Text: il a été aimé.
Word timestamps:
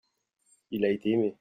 il 0.71 0.83
a 0.83 0.89
été 0.89 1.11
aimé. 1.11 1.29